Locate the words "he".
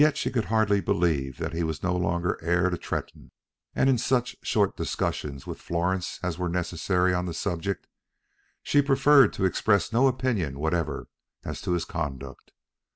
1.53-1.61